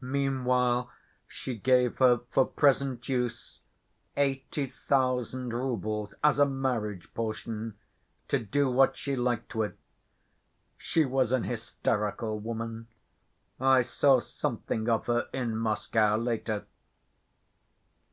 Meanwhile 0.00 0.92
she 1.26 1.56
gave 1.56 1.96
her, 1.98 2.20
for 2.30 2.46
present 2.46 3.08
use, 3.08 3.62
eighty 4.16 4.66
thousand 4.68 5.52
roubles, 5.52 6.14
as 6.22 6.38
a 6.38 6.46
marriage 6.46 7.12
portion, 7.14 7.74
to 8.28 8.38
do 8.38 8.70
what 8.70 8.96
she 8.96 9.16
liked 9.16 9.56
with. 9.56 9.76
She 10.78 11.04
was 11.04 11.32
an 11.32 11.42
hysterical 11.42 12.38
woman. 12.38 12.86
I 13.58 13.82
saw 13.82 14.20
something 14.20 14.88
of 14.88 15.06
her 15.06 15.28
in 15.32 15.56
Moscow, 15.56 16.16
later. 16.16 16.66